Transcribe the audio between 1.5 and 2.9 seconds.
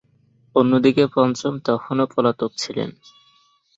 তখনও পলাতক ছিল।